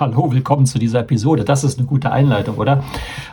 Hallo, 0.00 0.32
willkommen 0.32 0.66
zu 0.66 0.80
dieser 0.80 1.00
Episode. 1.00 1.44
Das 1.44 1.62
ist 1.62 1.78
eine 1.78 1.86
gute 1.86 2.10
Einleitung, 2.10 2.56
oder? 2.56 2.82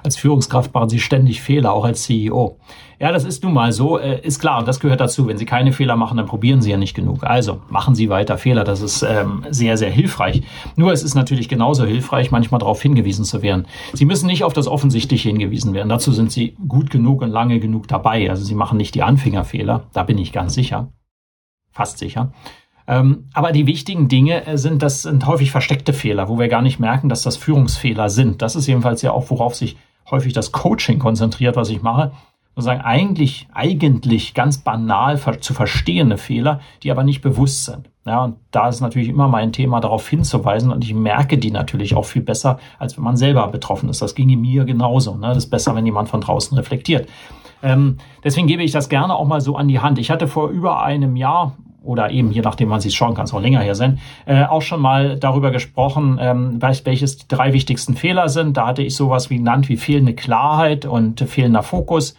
Als 0.03 0.15
Führungskraft 0.15 0.71
machen 0.75 0.89
Sie 0.89 0.99
ständig 0.99 1.41
Fehler, 1.41 1.73
auch 1.73 1.85
als 1.85 2.03
CEO. 2.03 2.57
Ja, 2.99 3.11
das 3.11 3.23
ist 3.23 3.43
nun 3.43 3.53
mal 3.53 3.71
so, 3.71 3.97
äh, 3.97 4.21
ist 4.21 4.39
klar, 4.39 4.59
und 4.59 4.67
das 4.67 4.79
gehört 4.79 5.01
dazu. 5.01 5.25
Wenn 5.25 5.39
Sie 5.39 5.47
keine 5.47 5.73
Fehler 5.73 5.95
machen, 5.95 6.17
dann 6.17 6.27
probieren 6.27 6.61
Sie 6.61 6.69
ja 6.69 6.77
nicht 6.77 6.93
genug. 6.93 7.23
Also 7.23 7.61
machen 7.69 7.95
Sie 7.95 8.09
weiter 8.09 8.37
Fehler, 8.37 8.63
das 8.63 8.81
ist 8.81 9.01
ähm, 9.01 9.43
sehr, 9.49 9.75
sehr 9.75 9.89
hilfreich. 9.89 10.43
Nur 10.75 10.91
es 10.91 11.01
ist 11.01 11.15
natürlich 11.15 11.49
genauso 11.49 11.83
hilfreich, 11.83 12.29
manchmal 12.29 12.59
darauf 12.59 12.79
hingewiesen 12.79 13.25
zu 13.25 13.41
werden. 13.41 13.65
Sie 13.93 14.05
müssen 14.05 14.27
nicht 14.27 14.43
auf 14.43 14.53
das 14.53 14.67
Offensichtliche 14.67 15.29
hingewiesen 15.29 15.73
werden. 15.73 15.89
Dazu 15.89 16.11
sind 16.11 16.31
Sie 16.31 16.55
gut 16.67 16.91
genug 16.91 17.23
und 17.23 17.31
lange 17.31 17.59
genug 17.59 17.87
dabei. 17.87 18.29
Also 18.29 18.43
Sie 18.43 18.53
machen 18.55 18.77
nicht 18.77 18.93
die 18.93 19.01
Anfängerfehler, 19.01 19.85
da 19.93 20.03
bin 20.03 20.19
ich 20.19 20.31
ganz 20.31 20.53
sicher. 20.53 20.89
Fast 21.71 21.97
sicher. 21.97 22.31
Ähm, 22.91 23.29
aber 23.33 23.53
die 23.53 23.67
wichtigen 23.67 24.09
Dinge 24.09 24.45
äh, 24.45 24.57
sind, 24.57 24.83
das 24.83 25.03
sind 25.03 25.25
häufig 25.25 25.49
versteckte 25.49 25.93
Fehler, 25.93 26.27
wo 26.27 26.37
wir 26.37 26.49
gar 26.49 26.61
nicht 26.61 26.77
merken, 26.77 27.07
dass 27.07 27.21
das 27.21 27.37
Führungsfehler 27.37 28.09
sind. 28.09 28.41
Das 28.41 28.57
ist 28.57 28.67
jedenfalls 28.67 29.01
ja 29.01 29.13
auch, 29.13 29.29
worauf 29.29 29.55
sich 29.55 29.77
häufig 30.11 30.33
das 30.33 30.51
Coaching 30.51 30.99
konzentriert, 30.99 31.55
was 31.55 31.69
ich 31.69 31.81
mache. 31.81 32.11
Sozusagen 32.53 32.81
eigentlich, 32.81 33.47
eigentlich 33.53 34.33
ganz 34.33 34.57
banal 34.57 35.17
zu 35.39 35.53
verstehende 35.53 36.17
Fehler, 36.17 36.59
die 36.83 36.91
aber 36.91 37.05
nicht 37.05 37.21
bewusst 37.21 37.63
sind. 37.63 37.89
Ja, 38.05 38.25
und 38.25 38.35
da 38.51 38.67
ist 38.67 38.81
natürlich 38.81 39.07
immer 39.07 39.29
mein 39.29 39.53
Thema, 39.53 39.79
darauf 39.79 40.09
hinzuweisen. 40.09 40.69
Und 40.69 40.83
ich 40.83 40.93
merke 40.93 41.37
die 41.37 41.51
natürlich 41.51 41.95
auch 41.95 42.03
viel 42.03 42.21
besser, 42.21 42.59
als 42.77 42.97
wenn 42.97 43.05
man 43.05 43.15
selber 43.15 43.47
betroffen 43.47 43.87
ist. 43.87 44.01
Das 44.01 44.15
ginge 44.15 44.35
mir 44.35 44.65
genauso. 44.65 45.15
Ne? 45.15 45.27
Das 45.27 45.37
ist 45.37 45.49
besser, 45.49 45.75
wenn 45.75 45.85
jemand 45.85 46.09
von 46.09 46.19
draußen 46.19 46.57
reflektiert. 46.57 47.07
Ähm, 47.63 47.99
deswegen 48.21 48.47
gebe 48.47 48.63
ich 48.63 48.71
das 48.71 48.89
gerne 48.89 49.15
auch 49.15 49.27
mal 49.27 49.39
so 49.39 49.55
an 49.55 49.69
die 49.69 49.79
Hand. 49.79 49.97
Ich 49.97 50.11
hatte 50.11 50.27
vor 50.27 50.49
über 50.49 50.83
einem 50.83 51.15
Jahr 51.15 51.55
oder 51.83 52.11
eben, 52.11 52.31
je 52.31 52.41
nachdem, 52.41 52.69
wann 52.69 52.81
Sie 52.81 52.89
es 52.89 52.95
schauen, 52.95 53.15
kann 53.15 53.25
es 53.25 53.33
auch 53.33 53.41
länger 53.41 53.61
her 53.61 53.75
sein, 53.75 53.99
äh, 54.25 54.43
auch 54.43 54.61
schon 54.61 54.81
mal 54.81 55.17
darüber 55.17 55.51
gesprochen, 55.51 56.17
ähm, 56.21 56.61
welches 56.61 57.17
die 57.17 57.27
drei 57.27 57.53
wichtigsten 57.53 57.95
Fehler 57.95 58.29
sind. 58.29 58.57
Da 58.57 58.67
hatte 58.67 58.83
ich 58.83 58.95
sowas 58.95 59.29
wie 59.29 59.37
genannt 59.37 59.69
wie 59.69 59.77
fehlende 59.77 60.13
Klarheit 60.13 60.85
und 60.85 61.21
fehlender 61.21 61.63
Fokus, 61.63 62.15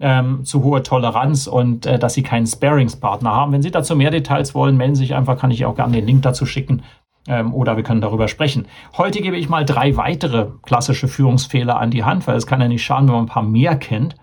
ähm, 0.00 0.44
zu 0.44 0.64
hohe 0.64 0.82
Toleranz 0.82 1.46
und 1.46 1.86
äh, 1.86 1.98
dass 1.98 2.14
Sie 2.14 2.22
keinen 2.22 2.46
Sparingspartner 2.46 3.30
haben. 3.30 3.52
Wenn 3.52 3.62
Sie 3.62 3.70
dazu 3.70 3.94
mehr 3.94 4.10
Details 4.10 4.54
wollen, 4.54 4.76
melden 4.76 4.96
Sie 4.96 5.04
sich 5.04 5.14
einfach, 5.14 5.38
kann 5.38 5.50
ich 5.50 5.64
auch 5.64 5.76
gerne 5.76 5.92
den 5.92 6.06
Link 6.06 6.22
dazu 6.22 6.44
schicken 6.44 6.82
ähm, 7.28 7.54
oder 7.54 7.76
wir 7.76 7.84
können 7.84 8.00
darüber 8.00 8.28
sprechen. 8.28 8.66
Heute 8.96 9.20
gebe 9.20 9.36
ich 9.36 9.48
mal 9.48 9.64
drei 9.64 9.96
weitere 9.96 10.48
klassische 10.62 11.08
Führungsfehler 11.08 11.78
an 11.78 11.90
die 11.90 12.04
Hand, 12.04 12.26
weil 12.26 12.36
es 12.36 12.46
kann 12.46 12.60
ja 12.60 12.68
nicht 12.68 12.84
schaden, 12.84 13.06
wenn 13.08 13.14
man 13.14 13.24
ein 13.24 13.28
paar 13.28 13.44
mehr 13.44 13.76
kennt. 13.76 14.16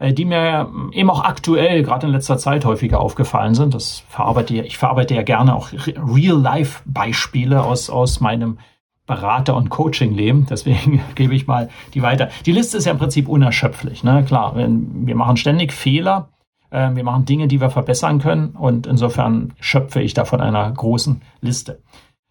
Äh, 0.00 0.14
die 0.14 0.24
mir 0.24 0.68
eben 0.92 1.10
auch 1.10 1.22
aktuell, 1.22 1.82
gerade 1.84 2.06
in 2.06 2.12
letzter 2.12 2.38
Zeit 2.38 2.64
häufiger 2.64 3.00
aufgefallen 3.00 3.54
sind. 3.54 3.74
Das 3.74 4.02
verarbeite 4.08 4.54
ich, 4.54 4.78
verarbeite 4.78 5.14
ja 5.14 5.22
gerne 5.22 5.54
auch 5.54 5.68
Real-Life-Beispiele 5.72 7.62
aus, 7.62 7.90
aus 7.90 8.20
meinem 8.20 8.58
Berater- 9.06 9.56
und 9.56 9.68
Coaching-Leben. 9.68 10.46
Deswegen 10.48 11.02
gebe 11.14 11.34
ich 11.34 11.46
mal 11.46 11.68
die 11.94 12.02
weiter. 12.02 12.30
Die 12.46 12.52
Liste 12.52 12.78
ist 12.78 12.86
ja 12.86 12.92
im 12.92 12.98
Prinzip 12.98 13.28
unerschöpflich. 13.28 14.02
Ne? 14.02 14.24
Klar, 14.24 14.56
wir 14.56 15.14
machen 15.14 15.36
ständig 15.36 15.72
Fehler. 15.72 16.30
Äh, 16.70 16.94
wir 16.94 17.04
machen 17.04 17.26
Dinge, 17.26 17.46
die 17.46 17.60
wir 17.60 17.68
verbessern 17.68 18.20
können. 18.20 18.50
Und 18.50 18.86
insofern 18.86 19.52
schöpfe 19.60 20.00
ich 20.00 20.14
da 20.14 20.24
von 20.24 20.40
einer 20.40 20.70
großen 20.72 21.20
Liste. 21.42 21.82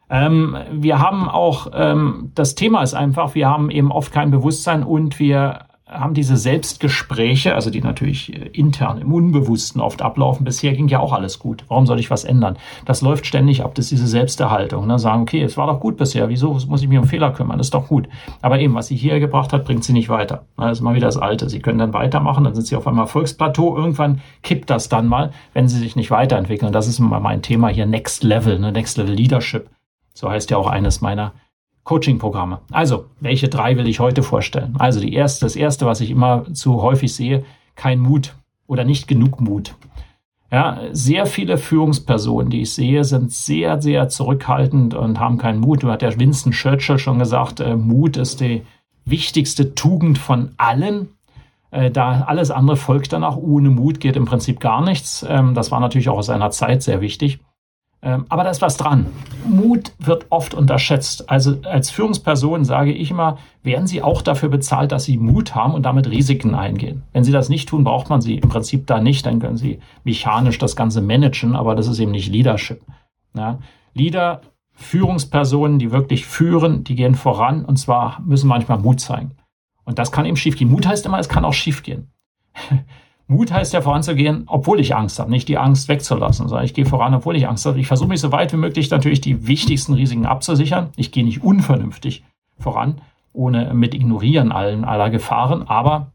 Ähm, 0.10 0.58
wir 0.72 0.98
haben 0.98 1.30
auch, 1.30 1.68
ähm, 1.76 2.32
das 2.34 2.56
Thema 2.56 2.82
ist 2.82 2.96
einfach, 2.96 3.36
wir 3.36 3.48
haben 3.48 3.70
eben 3.70 3.92
oft 3.92 4.12
kein 4.12 4.32
Bewusstsein 4.32 4.82
und 4.82 5.20
wir 5.20 5.69
haben 5.90 6.14
diese 6.14 6.38
Selbstgespräche, 6.38 7.56
also 7.56 7.70
die 7.70 7.82
natürlich 7.82 8.34
äh, 8.34 8.48
intern 8.54 9.00
im 9.00 9.12
Unbewussten 9.12 9.82
oft 9.82 10.02
ablaufen. 10.02 10.44
Bisher 10.44 10.74
ging 10.74 10.88
ja 10.88 11.00
auch 11.00 11.14
alles 11.14 11.40
gut. 11.40 11.66
Warum 11.68 11.86
soll 11.86 12.00
ich 12.00 12.12
was 12.12 12.24
ändern? 12.24 12.58
Das 12.86 13.02
läuft 13.02 13.26
ständig 13.26 13.64
ab. 13.64 13.74
Das 13.76 13.86
ist 13.86 13.92
diese 13.92 14.08
Selbsterhaltung. 14.08 14.86
Ne? 14.86 15.00
Sagen, 15.00 15.24
okay, 15.24 15.42
es 15.42 15.58
war 15.58 15.68
doch 15.68 15.80
gut 15.80 15.98
bisher. 15.98 16.30
Wieso 16.30 16.54
muss 16.68 16.82
ich 16.82 16.88
mich 16.88 17.00
um 17.00 17.06
Fehler 17.06 17.32
kümmern? 17.32 17.58
Das 17.58 17.68
ist 17.68 17.74
doch 17.74 17.88
gut. 17.88 18.08
Aber 18.42 18.60
eben, 18.60 18.76
was 18.76 18.88
sie 18.88 18.96
hier 18.96 19.20
gebracht 19.20 19.52
hat, 19.52 19.66
bringt 19.66 19.84
sie 19.84 19.94
nicht 19.94 20.10
weiter. 20.10 20.46
Das 20.58 20.78
ist 20.78 20.82
mal 20.82 20.96
wieder 20.96 21.08
das 21.08 21.18
Alte. 21.18 21.50
Sie 21.50 21.60
können 21.60 21.80
dann 21.80 21.94
weitermachen, 21.94 22.44
dann 22.44 22.54
sind 22.54 22.68
sie 22.68 22.76
auf 22.76 22.88
einmal 22.88 23.06
Erfolgsplateau. 23.06 23.76
Irgendwann 23.76 24.22
kippt 24.44 24.70
das 24.70 24.90
dann 24.90 25.08
mal, 25.08 25.32
wenn 25.54 25.68
sie 25.68 25.80
sich 25.80 25.96
nicht 25.96 26.12
weiterentwickeln. 26.12 26.72
Das 26.72 26.88
ist 26.88 27.00
immer 27.00 27.20
mein 27.20 27.42
Thema 27.42 27.70
hier, 27.70 27.86
Next 27.86 28.24
Level, 28.24 28.60
ne? 28.60 28.72
Next 28.72 28.98
Level 28.98 29.14
Leadership. 29.14 29.70
So 30.14 30.30
heißt 30.30 30.52
ja 30.52 30.58
auch 30.58 30.68
eines 30.68 31.02
meiner 31.02 31.34
Coaching-Programme. 31.90 32.60
Also, 32.72 33.06
welche 33.20 33.48
drei 33.48 33.76
will 33.76 33.88
ich 33.88 34.00
heute 34.00 34.22
vorstellen? 34.22 34.76
Also, 34.78 35.00
die 35.00 35.12
erste, 35.12 35.48
das 35.48 35.56
erste, 35.56 35.88
was 35.88 36.02
ich 36.02 36.12
immer 36.12 36.46
zu 36.54 36.84
häufig 36.84 37.16
sehe, 37.16 37.44
kein 37.74 38.00
Mut 38.00 38.36
oder 38.68 38.84
nicht 38.84 39.08
genug 39.08 39.42
Mut. 39.42 39.74
Ja, 40.52 40.82
sehr 40.92 41.26
viele 41.26 41.58
Führungspersonen, 41.58 42.52
die 42.52 42.62
ich 42.62 42.76
sehe, 42.76 43.04
sind 43.04 43.32
sehr, 43.32 43.82
sehr 43.82 44.08
zurückhaltend 44.08 44.94
und 44.94 45.20
haben 45.20 45.40
keinen 45.40 45.60
Mut. 45.60 45.82
Du 45.82 45.90
hat 45.90 46.04
der 46.04 46.20
Winston 46.20 46.52
Churchill 46.52 47.00
schon 47.00 47.18
gesagt, 47.18 47.60
äh, 47.60 47.76
Mut 47.76 48.18
ist 48.18 48.40
die 48.40 48.62
wichtigste 49.06 49.74
Tugend 49.74 50.20
von 50.20 50.52
allen. 50.58 51.10
Äh, 51.72 51.90
da 51.90 52.22
alles 52.28 52.52
andere 52.52 52.78
folgt 52.78 53.14
danach. 53.14 53.36
Ohne 53.36 53.72
Mut 53.72 54.00
geht 54.00 54.16
im 54.16 54.26
Prinzip 54.26 54.60
gar 54.60 54.84
nichts. 54.84 55.26
Ähm, 55.28 55.56
das 55.56 55.72
war 55.72 55.80
natürlich 55.80 56.10
auch 56.10 56.20
aus 56.20 56.28
seiner 56.28 56.52
Zeit 56.52 56.84
sehr 56.84 57.02
wichtig. 57.02 57.40
Ähm, 58.02 58.26
aber 58.30 58.44
da 58.44 58.50
ist 58.50 58.62
was 58.62 58.78
dran. 58.78 59.08
Mut 59.46 59.92
wird 60.00 60.28
oft 60.30 60.54
unterschätzt. 60.54 61.30
Also 61.30 61.58
als 61.64 61.90
Führungsperson 61.90 62.64
sage 62.64 62.94
ich 62.94 63.12
immer, 63.12 63.38
werden 63.62 63.88
Sie 63.88 64.02
auch 64.02 64.22
dafür 64.22 64.50
bezahlt, 64.50 64.92
dass 64.92 65.04
Sie 65.04 65.18
Mut 65.18 65.54
haben 65.54 65.74
und 65.74 65.84
damit 65.84 66.10
Risiken 66.10 66.56
eingehen. 66.56 67.04
Wenn 67.12 67.26
Sie 67.26 67.34
das 67.34 67.50
nicht 67.50 67.68
tun, 67.68 67.84
braucht 67.84 68.10
man 68.10 68.22
Sie 68.22 68.36
im 68.36 68.48
Prinzip 68.48 68.88
da 68.88 69.02
nicht. 69.02 69.26
Dann 69.26 69.40
können 69.40 69.58
Sie 69.58 69.80
mechanisch 70.06 70.58
das 70.58 70.76
Ganze 70.78 71.02
managen, 71.02 71.56
aber 71.56 71.76
das 71.76 71.88
ist 71.88 72.00
eben 72.00 72.12
nicht 72.12 72.32
Leadership. 72.32 72.82
Ja? 73.36 73.60
Leader, 73.94 74.42
Führungspersonen, 74.72 75.78
die 75.78 75.92
wirklich 75.92 76.26
führen, 76.26 76.86
die 76.86 76.96
gehen 76.96 77.16
voran 77.16 77.66
und 77.66 77.78
zwar 77.78 78.22
müssen 78.26 78.48
manchmal 78.48 78.80
Mut 78.80 79.02
zeigen. 79.02 79.32
Und 79.84 80.00
das 80.00 80.12
kann 80.14 80.26
eben 80.26 80.38
schiefgehen. 80.38 80.72
Mut 80.72 80.88
heißt 80.88 81.06
immer, 81.06 81.20
es 81.20 81.28
kann 81.28 81.44
auch 81.44 81.54
schiefgehen. 81.54 82.12
Mut 83.30 83.52
heißt 83.52 83.74
ja 83.74 83.82
voranzugehen, 83.82 84.46
obwohl 84.48 84.80
ich 84.80 84.96
Angst 84.96 85.20
habe, 85.20 85.30
nicht 85.30 85.48
die 85.48 85.60
Angst 85.60 85.88
wegzulassen, 85.88 86.48
sondern 86.48 86.66
ich 86.66 86.74
gehe 86.74 86.88
voran, 86.88 87.14
obwohl 87.14 87.36
ich 87.36 87.48
Angst 87.48 87.64
habe. 87.68 87.80
Ich 87.80 87.86
versuche 87.86 88.10
mich 88.10 88.22
so 88.22 88.32
weit 88.32 88.52
wie 88.54 88.58
möglich 88.58 88.90
natürlich 88.90 89.22
die 89.22 89.48
wichtigsten 89.48 89.94
Risiken 89.94 90.26
abzusichern. 90.26 90.90
Ich 90.96 91.12
gehe 91.12 91.24
nicht 91.24 91.44
unvernünftig 91.44 92.24
voran, 92.58 93.02
ohne 93.32 93.76
mit 93.76 93.94
ignorieren 93.94 94.52
allen 94.52 94.84
aller 94.84 95.12
Gefahren, 95.12 95.62
aber 95.68 96.08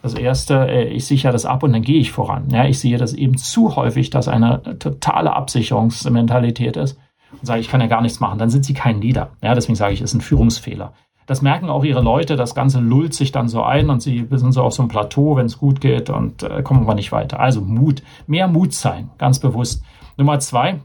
das 0.00 0.14
erste, 0.14 0.68
äh, 0.68 0.88
ich 0.88 1.04
sichere 1.04 1.32
das 1.32 1.44
ab 1.44 1.62
und 1.62 1.74
dann 1.74 1.82
gehe 1.82 2.00
ich 2.00 2.12
voran. 2.12 2.48
Ja, 2.50 2.64
ich 2.64 2.78
sehe 2.78 2.96
das 2.96 3.12
eben 3.12 3.36
zu 3.36 3.76
häufig, 3.76 4.08
dass 4.08 4.26
eine 4.26 4.78
totale 4.78 5.34
Absicherungsmentalität 5.34 6.78
ist 6.78 6.98
und 7.30 7.46
sage, 7.46 7.60
ich 7.60 7.68
kann 7.68 7.82
ja 7.82 7.88
gar 7.88 8.00
nichts 8.00 8.20
machen. 8.20 8.38
Dann 8.38 8.48
sind 8.48 8.64
sie 8.64 8.72
kein 8.72 9.02
Leader. 9.02 9.30
Ja, 9.42 9.54
deswegen 9.54 9.76
sage 9.76 9.92
ich, 9.92 10.00
es 10.00 10.12
ist 10.12 10.14
ein 10.14 10.22
Führungsfehler. 10.22 10.94
Das 11.28 11.42
merken 11.42 11.68
auch 11.68 11.84
ihre 11.84 12.00
Leute, 12.00 12.36
das 12.36 12.54
Ganze 12.54 12.80
lullt 12.80 13.12
sich 13.12 13.32
dann 13.32 13.50
so 13.50 13.62
ein 13.62 13.90
und 13.90 14.00
sie 14.00 14.26
sind 14.30 14.52
so 14.52 14.62
auf 14.62 14.72
so 14.72 14.80
einem 14.80 14.88
Plateau, 14.88 15.36
wenn 15.36 15.44
es 15.44 15.58
gut 15.58 15.78
geht 15.82 16.08
und 16.08 16.42
äh, 16.42 16.62
kommen 16.62 16.86
wir 16.86 16.94
nicht 16.94 17.12
weiter. 17.12 17.38
Also 17.38 17.60
Mut, 17.60 18.02
mehr 18.26 18.48
Mut 18.48 18.72
sein, 18.72 19.10
ganz 19.18 19.38
bewusst. 19.38 19.84
Nummer 20.16 20.40
zwei, 20.40 20.80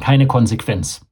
keine 0.00 0.26
Konsequenz. 0.26 1.06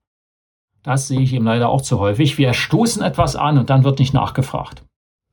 Das 0.82 1.08
sehe 1.08 1.20
ich 1.20 1.34
eben 1.34 1.44
leider 1.44 1.68
auch 1.68 1.82
zu 1.82 1.98
häufig. 1.98 2.38
Wir 2.38 2.54
stoßen 2.54 3.02
etwas 3.02 3.36
an 3.36 3.58
und 3.58 3.68
dann 3.68 3.84
wird 3.84 3.98
nicht 3.98 4.14
nachgefragt. 4.14 4.82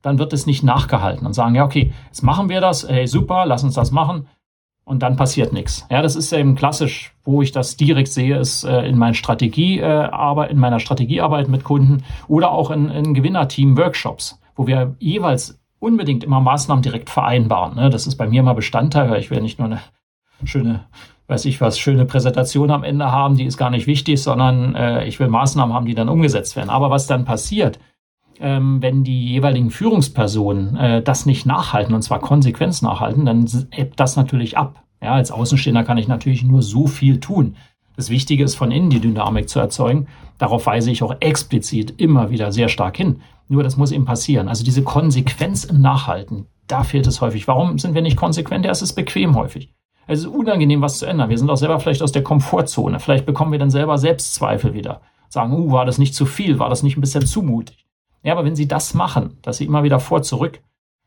Dann 0.02 0.18
wird 0.18 0.34
es 0.34 0.44
nicht 0.44 0.62
nachgehalten 0.62 1.26
und 1.26 1.32
sagen, 1.32 1.54
ja, 1.54 1.64
okay, 1.64 1.94
jetzt 2.08 2.22
machen 2.22 2.50
wir 2.50 2.60
das, 2.60 2.86
hey, 2.86 3.06
super, 3.06 3.46
lass 3.46 3.64
uns 3.64 3.74
das 3.74 3.92
machen 3.92 4.28
und 4.86 5.02
dann 5.02 5.16
passiert 5.16 5.52
nichts. 5.52 5.84
Ja, 5.90 6.00
das 6.00 6.16
ist 6.16 6.32
eben 6.32 6.54
klassisch, 6.54 7.12
wo 7.24 7.42
ich 7.42 7.50
das 7.52 7.76
direkt 7.76 8.08
sehe, 8.08 8.38
ist 8.38 8.64
äh, 8.64 8.86
in 8.86 8.96
meiner 8.96 9.14
Strategie, 9.14 9.80
äh, 9.80 9.84
aber 9.84 10.48
in 10.48 10.58
meiner 10.58 10.78
Strategiearbeit 10.78 11.48
mit 11.48 11.64
Kunden 11.64 12.04
oder 12.28 12.52
auch 12.52 12.70
in, 12.70 12.88
in 12.88 13.12
Gewinnerteam-Workshops, 13.12 14.40
wo 14.54 14.66
wir 14.66 14.94
jeweils 15.00 15.60
unbedingt 15.80 16.22
immer 16.22 16.40
Maßnahmen 16.40 16.82
direkt 16.82 17.10
vereinbaren. 17.10 17.74
Ne? 17.74 17.90
Das 17.90 18.06
ist 18.06 18.16
bei 18.16 18.28
mir 18.28 18.40
immer 18.40 18.54
Bestandteil, 18.54 19.10
weil 19.10 19.20
ich 19.20 19.30
will 19.30 19.42
nicht 19.42 19.58
nur 19.58 19.66
eine 19.66 19.80
schöne, 20.44 20.86
weiß 21.26 21.46
ich 21.46 21.60
was, 21.60 21.80
schöne 21.80 22.06
Präsentation 22.06 22.70
am 22.70 22.84
Ende 22.84 23.10
haben, 23.10 23.36
die 23.36 23.44
ist 23.44 23.56
gar 23.56 23.70
nicht 23.70 23.88
wichtig, 23.88 24.22
sondern 24.22 24.76
äh, 24.76 25.04
ich 25.04 25.18
will 25.18 25.28
Maßnahmen 25.28 25.74
haben, 25.74 25.86
die 25.86 25.96
dann 25.96 26.08
umgesetzt 26.08 26.54
werden. 26.54 26.70
Aber 26.70 26.90
was 26.90 27.08
dann 27.08 27.24
passiert, 27.24 27.80
ähm, 28.40 28.82
wenn 28.82 29.04
die 29.04 29.28
jeweiligen 29.28 29.70
Führungspersonen 29.70 30.76
äh, 30.76 31.02
das 31.02 31.26
nicht 31.26 31.46
nachhalten, 31.46 31.94
und 31.94 32.02
zwar 32.02 32.20
Konsequenz 32.20 32.82
nachhalten, 32.82 33.26
dann 33.26 33.48
ebbt 33.70 33.98
das 33.98 34.16
natürlich 34.16 34.56
ab. 34.56 34.82
Ja, 35.02 35.12
als 35.14 35.30
Außenstehender 35.30 35.84
kann 35.84 35.98
ich 35.98 36.08
natürlich 36.08 36.42
nur 36.42 36.62
so 36.62 36.86
viel 36.86 37.20
tun. 37.20 37.56
Das 37.96 38.10
Wichtige 38.10 38.44
ist, 38.44 38.54
von 38.54 38.70
innen 38.70 38.90
die 38.90 39.00
Dynamik 39.00 39.48
zu 39.48 39.58
erzeugen. 39.58 40.06
Darauf 40.38 40.66
weise 40.66 40.90
ich 40.90 41.02
auch 41.02 41.16
explizit 41.20 41.94
immer 41.98 42.30
wieder 42.30 42.52
sehr 42.52 42.68
stark 42.68 42.96
hin. 42.96 43.20
Nur 43.48 43.62
das 43.62 43.76
muss 43.76 43.92
eben 43.92 44.04
passieren. 44.04 44.48
Also 44.48 44.64
diese 44.64 44.82
Konsequenz 44.82 45.64
im 45.64 45.80
Nachhalten, 45.80 46.46
da 46.66 46.82
fehlt 46.82 47.06
es 47.06 47.20
häufig. 47.20 47.48
Warum 47.48 47.78
sind 47.78 47.94
wir 47.94 48.02
nicht 48.02 48.16
konsequent? 48.16 48.64
Ja, 48.64 48.70
es 48.70 48.82
ist 48.82 48.94
bequem 48.94 49.34
häufig. 49.34 49.72
Es 50.06 50.20
ist 50.20 50.26
unangenehm, 50.26 50.82
was 50.82 50.98
zu 50.98 51.06
ändern. 51.06 51.30
Wir 51.30 51.38
sind 51.38 51.50
auch 51.50 51.56
selber 51.56 51.80
vielleicht 51.80 52.02
aus 52.02 52.12
der 52.12 52.22
Komfortzone. 52.22 53.00
Vielleicht 53.00 53.26
bekommen 53.26 53.52
wir 53.52 53.58
dann 53.58 53.70
selber 53.70 53.98
Selbstzweifel 53.98 54.74
wieder. 54.74 55.00
Sagen, 55.28 55.52
uh, 55.52 55.72
war 55.72 55.84
das 55.84 55.98
nicht 55.98 56.14
zu 56.14 56.26
viel? 56.26 56.58
War 56.58 56.68
das 56.68 56.82
nicht 56.82 56.96
ein 56.96 57.00
bisschen 57.00 57.26
zu 57.26 57.42
mutig? 57.42 57.85
Ja, 58.26 58.32
aber 58.32 58.44
wenn 58.44 58.56
Sie 58.56 58.66
das 58.66 58.92
machen, 58.92 59.38
dass 59.42 59.58
Sie 59.58 59.66
immer 59.66 59.84
wieder 59.84 60.00
vor, 60.00 60.20
zurück, 60.20 60.60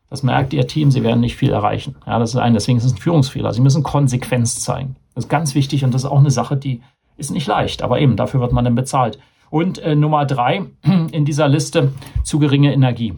das 0.10 0.24
merkt 0.24 0.54
Ihr 0.54 0.66
Team, 0.68 0.90
Sie 0.90 1.04
werden 1.04 1.20
nicht 1.20 1.36
viel 1.36 1.52
erreichen. 1.52 1.96
Ja, 2.08 2.18
das 2.18 2.30
ist 2.30 2.38
ein, 2.38 2.54
deswegen 2.54 2.78
ist 2.78 2.86
es 2.86 2.94
ein 2.94 2.98
Führungsfehler. 2.98 3.52
Sie 3.52 3.60
müssen 3.60 3.84
Konsequenz 3.84 4.62
zeigen. 4.62 4.96
Das 5.16 5.26
ist 5.26 5.30
ganz 5.30 5.54
wichtig 5.54 5.84
und 5.84 5.94
das 5.94 6.06
ist 6.06 6.10
auch 6.10 6.20
eine 6.20 6.32
Sache, 6.32 6.56
die 6.56 6.82
ist 7.18 7.32
nicht 7.32 7.46
leicht, 7.46 7.82
aber 7.82 8.00
eben 8.00 8.16
dafür 8.16 8.40
wird 8.40 8.54
man 8.54 8.64
dann 8.64 8.76
bezahlt. 8.76 9.20
Und 9.50 9.80
äh, 9.80 9.96
Nummer 9.96 10.26
drei 10.26 10.68
in 11.12 11.26
dieser 11.26 11.50
Liste, 11.50 11.92
zu 12.24 12.40
geringe 12.40 12.74
Energie. 12.74 13.16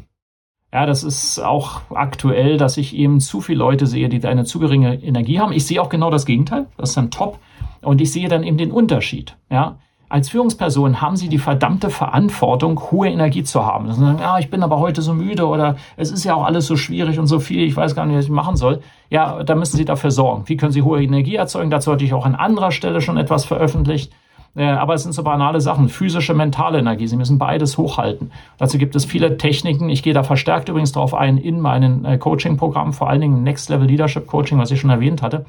Ja, 0.74 0.88
das 0.88 1.03
ist 1.03 1.38
auch 1.38 1.81
aktuell, 1.92 2.57
dass 2.57 2.77
ich 2.77 2.95
eben 2.95 3.19
zu 3.19 3.39
viele 3.39 3.59
Leute 3.59 3.86
sehe, 3.86 4.09
die 4.09 4.25
eine 4.25 4.45
zu 4.45 4.57
geringe 4.57 4.95
Energie 4.95 5.39
haben. 5.39 5.53
Ich 5.53 5.68
sehe 5.68 5.80
auch 5.80 5.89
genau 5.89 6.09
das 6.09 6.25
Gegenteil. 6.25 6.65
Das 6.75 6.89
ist 6.89 6.98
dann 6.98 7.12
top. 7.12 7.38
Und 7.81 8.01
ich 8.01 8.12
sehe 8.12 8.30
dann 8.30 8.42
eben 8.42 8.57
den 8.57 8.71
Unterschied. 8.71 9.36
Ja, 9.51 9.77
als 10.12 10.30
Führungsperson 10.30 11.02
haben 11.02 11.16
Sie 11.16 11.30
die 11.30 11.38
verdammte 11.38 11.90
Verantwortung, 11.90 12.80
hohe 12.92 13.08
Energie 13.08 13.44
zu 13.44 13.66
haben. 13.66 13.92
Sie 13.92 14.00
sagen, 14.00 14.19
ja, 14.19 14.40
ich 14.40 14.50
bin 14.50 14.62
aber 14.62 14.80
heute 14.80 15.02
so 15.02 15.13
müde 15.13 15.48
oder 15.48 15.78
es 15.96 16.12
ist 16.12 16.24
ja 16.25 16.36
auch 16.36 16.44
alles 16.44 16.68
so 16.68 16.75
schwierig 16.75 17.18
und 17.18 17.28
so 17.28 17.40
viel, 17.40 17.63
ich 17.63 17.75
weiß 17.75 17.96
gar 17.96 18.06
nicht, 18.06 18.18
was 18.18 18.25
ich 18.25 18.31
machen 18.31 18.58
soll. 18.58 18.81
Ja, 19.10 19.44
da 19.44 19.56
müssen 19.56 19.78
Sie 19.78 19.86
dafür 19.86 20.12
sorgen. 20.12 20.44
Wie 20.48 20.58
können 20.58 20.74
Sie 20.74 20.81
hohe 20.81 21.02
Energie 21.02 21.36
erzeugen? 21.36 21.72
Dazu 21.72 21.92
hatte 21.92 22.04
ich 22.04 22.13
auch 22.13 22.25
an 22.25 22.36
anderer 22.36 22.72
Stelle 22.72 23.02
schon 23.02 23.18
etwas 23.18 23.46
veröffentlicht. 23.46 24.12
Äh, 24.56 24.66
aber 24.66 24.96
es 24.96 25.04
sind 25.04 25.13
so 25.13 25.24
banale 25.24 25.62
Sachen, 25.62 25.88
physische, 25.88 26.34
mentale 26.34 26.80
Energie. 26.80 27.08
Sie 27.08 27.16
müssen 27.16 27.38
beides 27.38 27.78
hochhalten. 27.78 28.31
Dazu 28.58 28.78
gibt 28.78 28.96
es 28.96 29.06
viele 29.06 29.38
Techniken. 29.38 29.90
Ich 29.90 30.04
gehe 30.04 30.13
da 30.13 30.24
verstärkt 30.24 30.68
übrigens 30.68 30.92
darauf 30.92 31.13
ein 31.13 31.38
in 31.38 31.62
meinen 31.62 32.04
äh, 32.04 32.18
Coaching-Programmen, 32.18 32.94
vor 32.94 33.10
allen 33.10 33.22
Dingen 33.22 33.44
Next 33.44 33.69
Level 33.69 33.88
Leadership 33.88 34.28
Coaching, 34.28 34.58
was 34.58 34.72
ich 34.72 34.81
schon 34.81 34.90
erwähnt 34.90 35.22
hatte. 35.22 35.46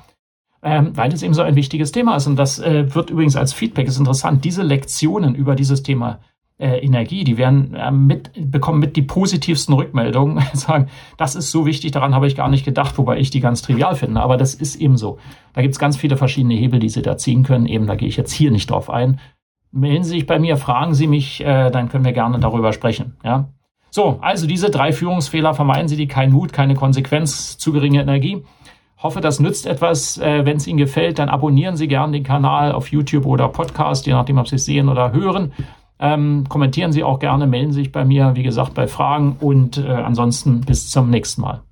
Ähm, 0.65 0.97
weil 0.97 1.13
es 1.13 1.25
eben 1.25 1.35
so 1.35 1.43
ein 1.43 1.57
wichtiges 1.57 1.91
Thema 1.91 2.15
ist. 2.15 2.29
Und 2.29 2.37
das 2.37 2.61
äh, 2.61 2.95
wird 2.95 3.11
übrigens 3.11 3.35
als 3.35 3.53
Feedback, 3.53 3.89
ist 3.89 3.99
interessant, 3.99 4.45
diese 4.45 4.63
Lektionen 4.63 5.35
über 5.35 5.57
dieses 5.57 5.83
Thema 5.83 6.21
äh, 6.63 6.79
Energie, 6.79 7.25
die 7.25 7.37
werden 7.37 7.75
äh, 7.75 7.91
mit, 7.91 8.31
bekommen 8.51 8.79
mit 8.79 8.95
die 8.95 9.03
positivsten 9.03 9.75
Rückmeldungen, 9.75 10.45
sagen, 10.53 10.89
das 11.17 11.35
ist 11.35 11.51
so 11.51 11.67
wichtig, 11.67 11.91
daran 11.91 12.15
habe 12.15 12.29
ich 12.29 12.37
gar 12.37 12.49
nicht 12.49 12.65
gedacht, 12.65 12.97
wobei 12.99 13.19
ich 13.19 13.31
die 13.31 13.41
ganz 13.41 13.63
trivial 13.63 13.97
finde, 13.97 14.21
aber 14.21 14.37
das 14.37 14.55
ist 14.55 14.77
eben 14.77 14.97
so. 14.97 15.19
Da 15.55 15.63
gibt 15.63 15.75
es 15.75 15.81
ganz 15.81 15.97
viele 15.97 16.17
verschiedene 16.17 16.55
Hebel, 16.55 16.79
die 16.79 16.89
Sie 16.89 17.03
da 17.03 17.17
ziehen 17.17 17.43
können, 17.43 17.67
eben 17.67 17.89
da 17.89 17.97
gehe 17.97 18.09
ich 18.09 18.17
jetzt 18.17 18.33
hier 18.33 18.53
nicht 18.53 18.71
drauf 18.71 18.91
ein. 18.91 19.19
Melden 19.73 20.05
Sie 20.05 20.11
sich 20.11 20.27
bei 20.27 20.39
mir, 20.39 20.57
fragen 20.57 20.95
Sie 20.95 21.09
mich, 21.09 21.41
äh, 21.41 21.71
dann 21.71 21.89
können 21.89 22.05
wir 22.05 22.13
gerne 22.13 22.39
darüber 22.39 22.73
sprechen. 22.73 23.17
Ja? 23.25 23.49
So, 23.91 24.19
also 24.21 24.47
diese 24.47 24.71
drei 24.71 24.93
Führungsfehler, 24.93 25.55
vermeiden 25.55 25.89
Sie 25.89 25.97
die, 25.97 26.07
kein 26.07 26.31
Mut, 26.31 26.53
keine 26.53 26.75
Konsequenz, 26.75 27.59
zu 27.59 27.73
geringe 27.73 28.03
Energie. 28.03 28.45
Hoffe, 29.03 29.21
das 29.21 29.41
nützt 29.41 29.67
etwas. 29.67 30.19
Äh, 30.19 30.45
Wenn 30.45 30.59
es 30.59 30.67
Ihnen 30.67 30.79
gefällt, 30.79 31.19
dann 31.19 31.29
abonnieren 31.29 31.77
Sie 31.77 31.89
gerne 31.89 32.13
den 32.13 32.23
Kanal 32.23 32.71
auf 32.71 32.89
YouTube 32.89 33.27
oder 33.27 33.49
Podcast, 33.49 34.07
je 34.07 34.13
nachdem, 34.13 34.39
ob 34.39 34.47
Sie 34.47 34.57
es 34.57 34.65
sehen 34.65 34.89
oder 34.89 35.13
hören. 35.13 35.53
Ähm, 35.99 36.45
kommentieren 36.49 36.93
Sie 36.93 37.03
auch 37.03 37.19
gerne, 37.19 37.47
melden 37.49 37.73
Sie 37.73 37.81
sich 37.81 37.93
bei 37.93 38.05
mir, 38.05 38.33
wie 38.35 38.45
gesagt, 38.45 38.75
bei 38.75 38.87
Fragen 38.87 39.37
und 39.41 39.79
äh, 39.79 39.89
ansonsten 39.89 40.61
bis 40.61 40.89
zum 40.89 41.11
nächsten 41.11 41.41
Mal. 41.41 41.63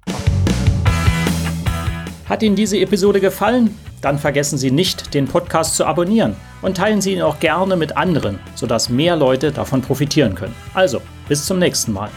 Hat 2.28 2.42
Ihnen 2.42 2.56
diese 2.56 2.78
Episode 2.78 3.20
gefallen? 3.20 3.76
Dann 4.02 4.18
vergessen 4.18 4.58
Sie 4.58 4.70
nicht, 4.70 5.14
den 5.14 5.26
Podcast 5.26 5.76
zu 5.76 5.84
abonnieren 5.84 6.34
und 6.62 6.78
teilen 6.78 7.00
Sie 7.00 7.12
ihn 7.12 7.22
auch 7.22 7.38
gerne 7.38 7.76
mit 7.76 7.96
anderen, 7.96 8.38
sodass 8.54 8.88
mehr 8.88 9.14
Leute 9.14 9.52
davon 9.52 9.82
profitieren 9.82 10.34
können. 10.34 10.54
Also, 10.74 11.00
bis 11.28 11.44
zum 11.44 11.58
nächsten 11.58 11.92
Mal. 11.92 12.10